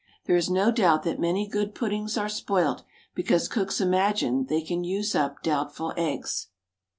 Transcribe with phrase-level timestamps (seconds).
[0.25, 2.81] There is no doubt that many good puddings are spoilt
[3.13, 6.47] because cooks imagine they can use up doubtful eggs.